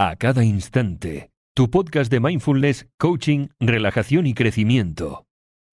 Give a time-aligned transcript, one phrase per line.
[0.00, 1.32] a cada instante.
[1.56, 5.24] Tu podcast de mindfulness, coaching, relajación y crecimiento.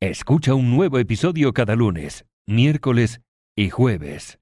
[0.02, 3.22] Escucha un nuevo episodio cada lunes, miércoles
[3.56, 4.40] y jueves.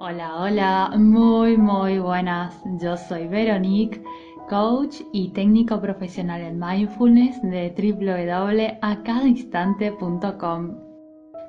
[0.00, 2.60] Hola, hola, muy, muy buenas.
[2.82, 4.02] Yo soy Veronique,
[4.48, 10.78] coach y técnico profesional en mindfulness de www.acadainstante.com.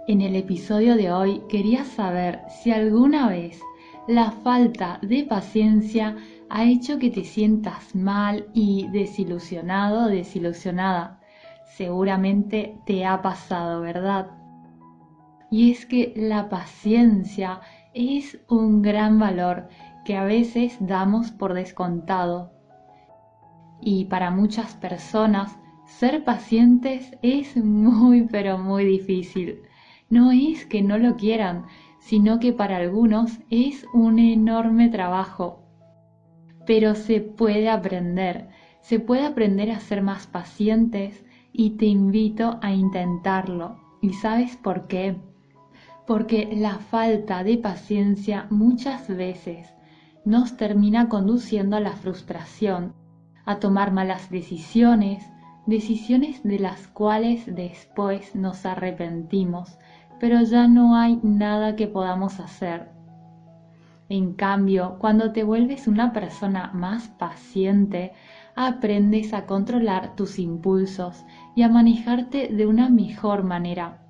[0.07, 3.59] En el episodio de hoy quería saber si alguna vez
[4.07, 6.15] la falta de paciencia
[6.49, 11.19] ha hecho que te sientas mal y desilusionado desilusionada.
[11.75, 14.31] Seguramente te ha pasado, ¿verdad?
[15.51, 17.59] Y es que la paciencia
[17.93, 19.67] es un gran valor
[20.05, 22.53] que a veces damos por descontado.
[23.81, 29.61] Y para muchas personas, ser pacientes es muy pero muy difícil.
[30.09, 31.65] No es que no lo quieran,
[31.99, 35.63] sino que para algunos es un enorme trabajo.
[36.65, 38.49] Pero se puede aprender,
[38.81, 43.77] se puede aprender a ser más pacientes y te invito a intentarlo.
[44.01, 45.17] ¿Y sabes por qué?
[46.05, 49.73] Porque la falta de paciencia muchas veces
[50.23, 52.93] nos termina conduciendo a la frustración,
[53.45, 55.23] a tomar malas decisiones,
[55.65, 59.77] decisiones de las cuales después nos arrepentimos
[60.19, 62.89] pero ya no hay nada que podamos hacer.
[64.09, 68.13] En cambio, cuando te vuelves una persona más paciente,
[68.55, 74.01] aprendes a controlar tus impulsos y a manejarte de una mejor manera.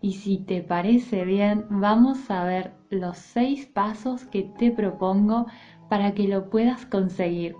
[0.00, 5.46] Y si te parece bien, vamos a ver los seis pasos que te propongo
[5.88, 7.54] para que lo puedas conseguir.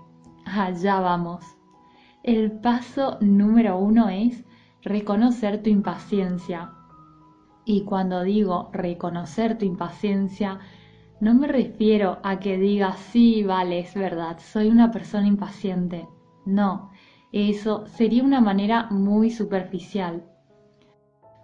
[0.45, 1.45] Allá vamos.
[2.23, 4.43] El paso número uno es
[4.81, 6.76] reconocer tu impaciencia.
[7.69, 10.59] Y cuando digo reconocer tu impaciencia,
[11.19, 16.07] no me refiero a que digas, sí, vale, es verdad, soy una persona impaciente.
[16.45, 16.91] No,
[17.33, 20.23] eso sería una manera muy superficial.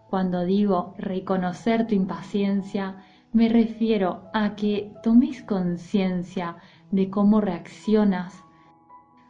[0.09, 3.03] Cuando digo reconocer tu impaciencia,
[3.33, 6.55] me refiero a que tomes conciencia
[6.91, 8.41] de cómo reaccionas.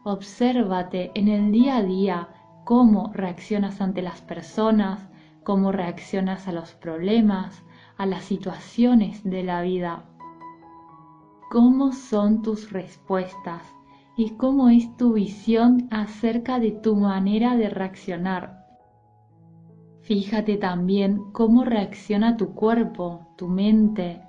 [0.03, 2.27] Obsérvate en el día a día
[2.65, 5.09] cómo reaccionas ante las personas,
[5.43, 7.63] cómo reaccionas a los problemas,
[7.97, 10.05] a las situaciones de la vida,
[11.49, 13.61] cómo son tus respuestas
[14.17, 18.63] y cómo es tu visión acerca de tu manera de reaccionar.
[20.01, 24.21] Fíjate también cómo reacciona tu cuerpo, tu mente.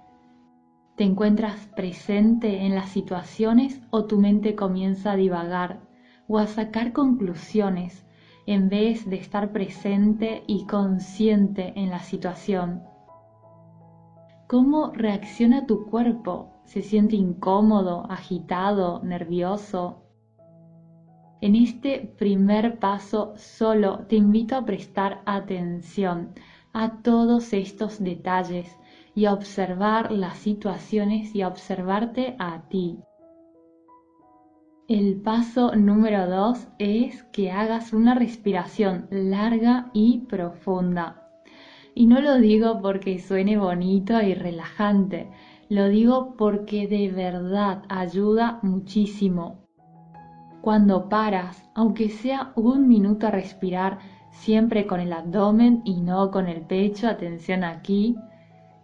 [0.97, 5.81] ¿Te encuentras presente en las situaciones o tu mente comienza a divagar
[6.29, 8.07] o a sacar conclusiones
[8.47, 12.83] en vez de estar presente y consciente en la situación.
[14.47, 16.53] ¿Cómo reacciona tu cuerpo?
[16.65, 20.03] ¿Se siente incómodo, agitado, nervioso?
[21.41, 26.33] En este primer paso solo te invito a prestar atención
[26.73, 28.79] a todos estos detalles
[29.15, 32.99] y a observar las situaciones y a observarte a ti.
[34.87, 41.23] El paso número dos es que hagas una respiración larga y profunda.
[41.95, 45.31] Y no lo digo porque suene bonito y relajante,
[45.71, 49.65] lo digo porque de verdad ayuda muchísimo.
[50.61, 54.01] Cuando paras, aunque sea un minuto a respirar,
[54.33, 58.17] siempre con el abdomen y no con el pecho, atención aquí,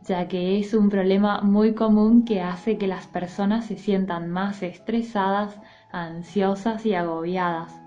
[0.07, 4.63] ya que es un problema muy común que hace que las personas se sientan más
[4.63, 5.61] estresadas,
[5.93, 7.81] ansiosas y agobiadas.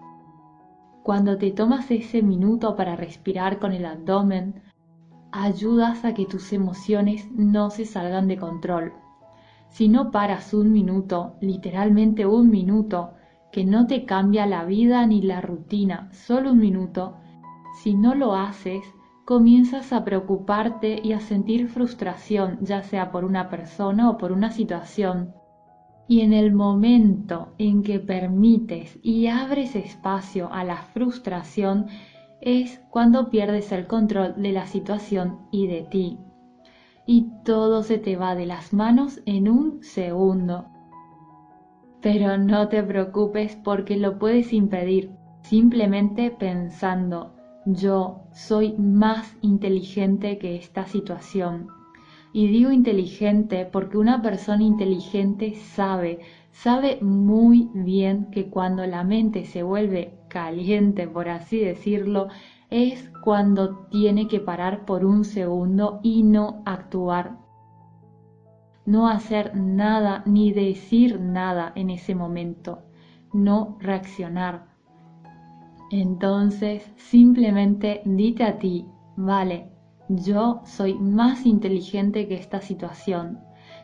[1.03, 4.62] Cuando te tomas ese minuto para respirar con el abdomen,
[5.31, 8.94] ayudas a que tus emociones no se salgan de control.
[9.69, 13.16] Si no paras un minuto, literalmente un minuto,
[13.52, 17.18] que no te cambia la vida ni la rutina, solo un minuto,
[17.81, 18.84] si no lo haces,
[19.25, 24.52] comienzas a preocuparte y a sentir frustración, ya sea por una persona o por una
[24.52, 25.34] situación.
[26.08, 31.88] Y en el momento en que permites y abres espacio a la frustración
[32.42, 36.19] es cuando pierdes el control de la situación y de ti.
[37.06, 40.66] Y todo se te va de las manos en un segundo.
[42.01, 45.12] Pero no te preocupes porque lo puedes impedir
[45.42, 47.33] simplemente pensando,
[47.66, 51.68] yo soy más inteligente que esta situación
[52.33, 56.19] y digo inteligente porque una persona inteligente sabe,
[56.51, 62.30] sabe muy bien que cuando la mente se vuelve caliente, por así decirlo,
[62.71, 67.38] es cuando tiene que parar por un segundo y no actuar.
[68.85, 72.80] no hacer nada ni decir nada en ese momento,
[73.31, 74.65] no reaccionar.
[75.91, 78.85] Entonces simplemente dite a ti,
[79.15, 79.73] vale,
[80.18, 83.39] yo soy más inteligente que esta situación.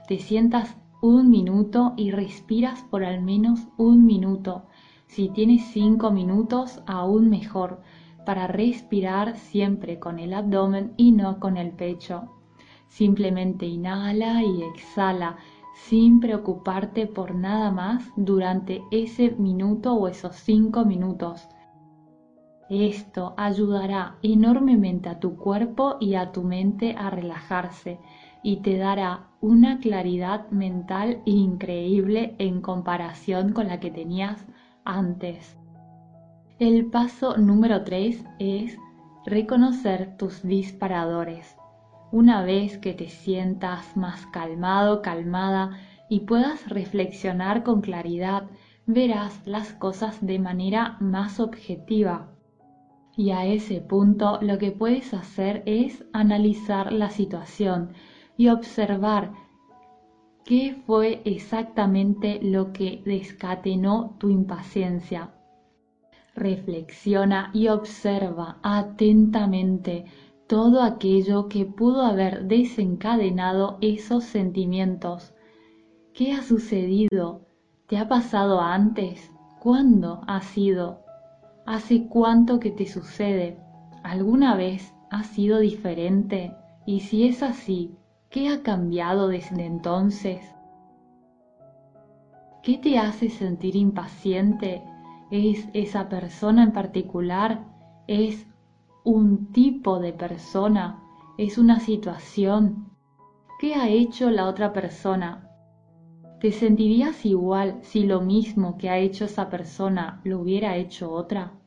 [0.08, 4.66] Te sientas un minuto y respiras por al menos un minuto.
[5.08, 7.82] Si tienes cinco minutos, aún mejor,
[8.26, 12.30] para respirar siempre con el abdomen y no con el pecho.
[12.88, 15.38] Simplemente inhala y exhala
[15.74, 21.48] sin preocuparte por nada más durante ese minuto o esos cinco minutos.
[22.70, 28.00] Esto ayudará enormemente a tu cuerpo y a tu mente a relajarse
[28.44, 34.46] y te dará una claridad mental increíble en comparación con la que tenías
[34.86, 35.58] antes.
[36.60, 38.78] El paso número 3 es
[39.26, 41.56] reconocer tus disparadores.
[42.12, 45.72] Una vez que te sientas más calmado, calmada
[46.08, 48.44] y puedas reflexionar con claridad,
[48.86, 52.28] verás las cosas de manera más objetiva.
[53.20, 57.90] Y a ese punto lo que puedes hacer es analizar la situación
[58.38, 59.34] y observar
[60.46, 65.32] qué fue exactamente lo que descatenó tu impaciencia.
[66.34, 70.06] Reflexiona y observa atentamente
[70.48, 75.34] todo aquello que pudo haber desencadenado esos sentimientos.
[76.14, 77.42] ¿Qué ha sucedido?
[77.88, 79.30] ¿Te ha pasado antes?
[79.60, 81.09] ¿Cuándo ha sido?
[81.70, 83.60] ¿Hace cuánto que te sucede?
[84.02, 86.56] ¿Alguna vez ha sido diferente?
[86.88, 87.96] Y si es así,
[88.32, 90.42] ¿qué ha cambiado desde entonces?
[92.64, 94.82] ¿Qué te hace sentir impaciente?
[95.30, 97.64] ¿Es esa persona en particular?
[98.08, 98.48] ¿Es
[99.04, 101.04] un tipo de persona,
[101.38, 102.98] es una situación.
[103.60, 105.48] ¿Qué ha hecho la otra persona?
[106.42, 111.59] ¿Te sentirías igual si lo mismo que ha hecho esa persona lo hubiera hecho otra?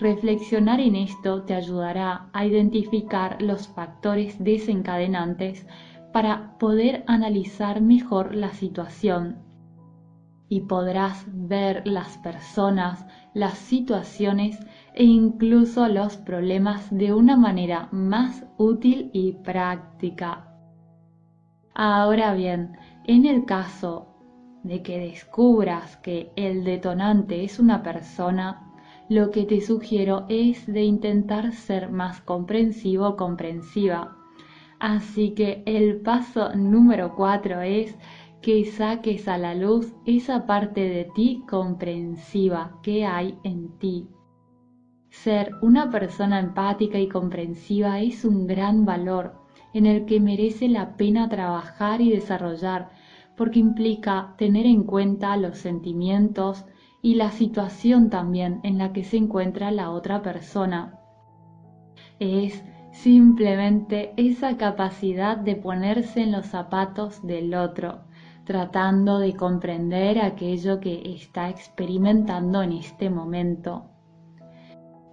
[0.00, 5.66] Reflexionar en esto te ayudará a identificar los factores desencadenantes
[6.12, 9.38] para poder analizar mejor la situación
[10.48, 14.58] y podrás ver las personas, las situaciones
[14.94, 20.48] e incluso los problemas de una manera más útil y práctica.
[21.74, 24.14] Ahora bien, en el caso
[24.62, 28.63] de que descubras que el detonante es una persona,
[29.08, 34.16] lo que te sugiero es de intentar ser más comprensivo o comprensiva.
[34.80, 37.96] Así que el paso número 4 es
[38.40, 44.08] que saques a la luz esa parte de ti comprensiva que hay en ti.
[45.10, 49.34] Ser una persona empática y comprensiva es un gran valor
[49.72, 52.90] en el que merece la pena trabajar y desarrollar
[53.36, 56.64] porque implica tener en cuenta los sentimientos
[57.04, 60.98] y la situación también en la que se encuentra la otra persona.
[62.18, 68.04] Es simplemente esa capacidad de ponerse en los zapatos del otro,
[68.44, 73.84] tratando de comprender aquello que está experimentando en este momento.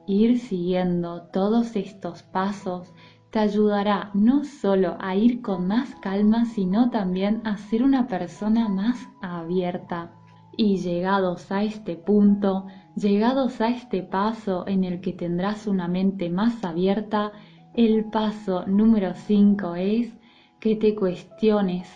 [0.08, 2.94] Ir siguiendo todos estos pasos
[3.32, 8.70] te ayudará no solo a ir con más calma, sino también a ser una persona
[8.70, 10.14] más abierta.
[10.58, 16.30] Y llegados a este punto, llegados a este paso en el que tendrás una mente
[16.30, 17.32] más abierta,
[17.74, 20.14] el paso número 5 es
[20.60, 21.88] que te cuestiones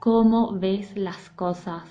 [0.00, 1.84] cómo ves las cosas.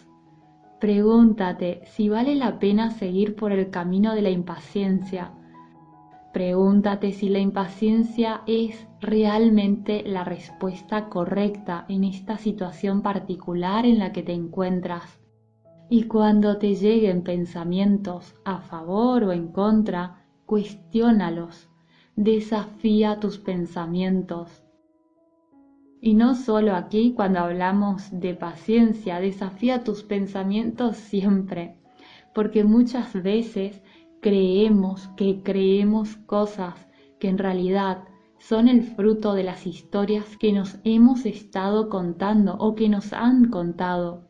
[0.79, 5.33] Pregúntate si vale la pena seguir por el camino de la impaciencia
[6.31, 14.11] Pregúntate si la impaciencia es realmente la respuesta correcta en esta situación particular en la
[14.11, 15.19] que te encuentras.
[15.91, 21.67] Y cuando te lleguen pensamientos a favor o en contra, cuestiónalos,
[22.15, 24.63] desafía tus pensamientos.
[25.99, 31.75] Y no solo aquí cuando hablamos de paciencia, desafía tus pensamientos siempre,
[32.35, 33.81] porque muchas veces
[34.21, 36.75] creemos que creemos cosas
[37.19, 38.03] que en realidad
[38.37, 43.49] son el fruto de las historias que nos hemos estado contando o que nos han
[43.49, 44.28] contado.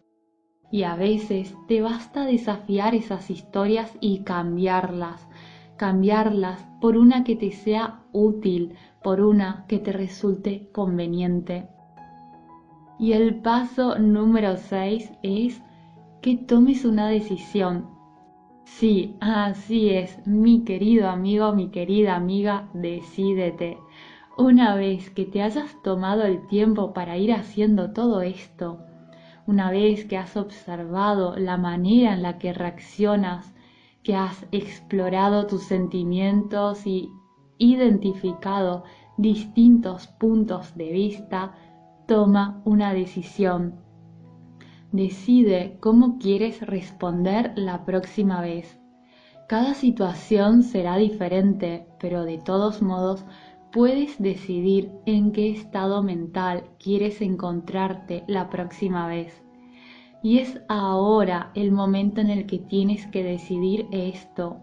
[0.72, 5.28] Y a veces te basta desafiar esas historias y cambiarlas,
[5.78, 11.68] cambiarlas por una que te sea útil, por una que te resulte conveniente.
[13.00, 15.62] Y el paso número 6 es
[16.22, 18.00] que tomes una decisión
[18.78, 23.78] Sí, así es, mi querido amigo, mi querida amiga, decídete.
[24.38, 28.80] Una vez que te hayas tomado el tiempo para ir haciendo todo esto,
[29.50, 33.52] una vez que has observado la manera en la que reaccionas,
[34.04, 37.10] que has explorado tus sentimientos y
[37.58, 38.84] identificado
[39.18, 41.56] distintos puntos de vista,
[42.06, 43.80] toma una decisión.
[44.92, 48.80] Decide cómo quieres responder la próxima vez.
[49.48, 53.26] Cada situación será diferente, pero de todos modos
[53.72, 59.44] puedes decidir en qué estado mental quieres encontrarte la próxima vez.
[60.24, 64.58] Y es ahora el momento en el que tienes que decidir esto,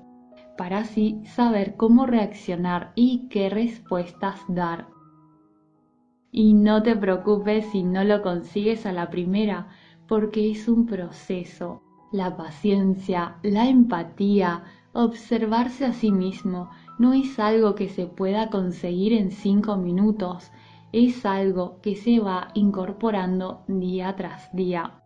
[0.59, 4.89] para así saber cómo reaccionar y qué respuestas dar.
[6.33, 9.69] Y no te preocupes si no lo consigues a la primera,
[10.07, 11.83] porque es un proceso.
[12.13, 19.13] La paciencia, la empatía, observarse a sí mismo no es algo que se pueda conseguir
[19.13, 20.51] en cinco minutos,
[20.93, 25.03] es algo que se va incorporando día tras día.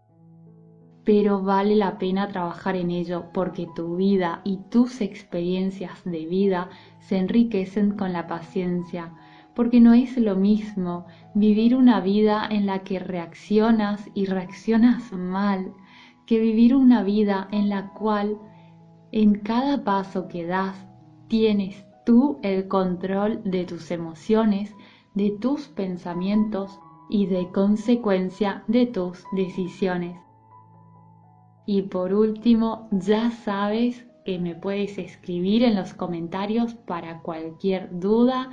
[1.05, 6.69] Pero vale la pena trabajar en ello porque tu vida y tus experiencias de vida
[7.01, 9.15] se enriquecen con la paciencia
[9.55, 15.73] porque no es lo mismo vivir una vida en la que reaccionas y reaccionas mal
[16.27, 18.39] que vivir una vida en la cual
[19.13, 20.77] en cada paso que das
[21.31, 24.75] tienes tú el control de tus emociones,
[25.15, 30.19] de tus pensamientos y de consecuencia de tus decisiones.
[31.67, 38.51] Y por último, ya sabes que me puedes escribir en los comentarios para cualquier duda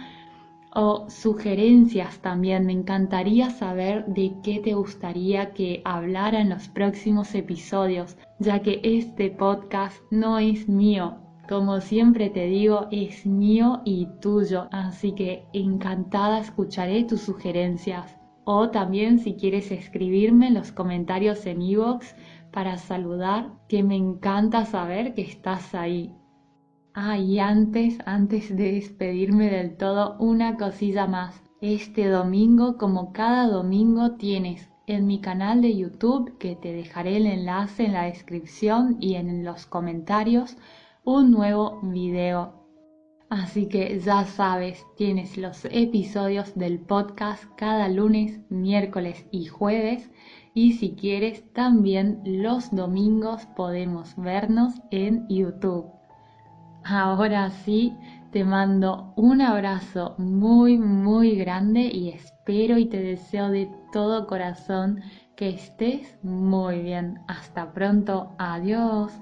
[0.72, 2.67] o sugerencias también.
[2.67, 8.81] Me encantaría saber de qué te gustaría que hablara en los próximos episodios, ya que
[8.84, 11.26] este podcast no es mío.
[11.48, 18.18] Como siempre te digo, es mío y tuyo, así que encantada escucharé tus sugerencias.
[18.44, 22.16] O también si quieres escribirme en los comentarios en iVoox
[22.51, 26.13] para saludar, que me encanta saber que estás ahí.
[26.94, 31.42] Ah, y antes, antes de despedirme del todo, una cosilla más.
[31.62, 37.27] Este domingo, como cada domingo, tienes en mi canal de YouTube, que te dejaré el
[37.27, 40.58] enlace en la descripción y en los comentarios,
[41.08, 42.66] un nuevo video.
[43.30, 50.12] Así que ya sabes, tienes los episodios del podcast cada lunes, miércoles y jueves.
[50.54, 55.86] Y si quieres, también los domingos podemos vernos en YouTube.
[56.84, 57.96] Ahora sí,
[58.34, 65.00] te mando un abrazo muy, muy grande y espero y te deseo de todo corazón
[65.38, 67.22] que estés muy bien.
[67.30, 68.36] Hasta pronto.
[68.38, 69.14] Adiós.